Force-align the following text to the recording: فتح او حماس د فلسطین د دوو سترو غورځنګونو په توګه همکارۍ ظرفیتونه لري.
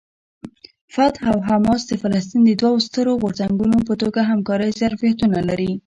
فتح 0.93 1.21
او 1.33 1.39
حماس 1.47 1.81
د 1.87 1.91
فلسطین 2.01 2.41
د 2.45 2.51
دوو 2.61 2.83
سترو 2.87 3.19
غورځنګونو 3.21 3.77
په 3.87 3.93
توګه 4.01 4.19
همکارۍ 4.31 4.69
ظرفیتونه 4.81 5.39
لري. 5.49 5.71